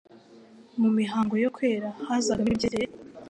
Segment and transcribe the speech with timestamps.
[0.81, 2.95] Mu mihango yo kwera hazagamo ibyerekeye